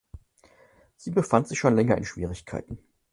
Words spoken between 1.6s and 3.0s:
länger in Schwierigkeiten.